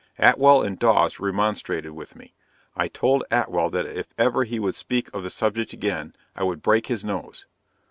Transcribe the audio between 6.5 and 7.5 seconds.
break his nose.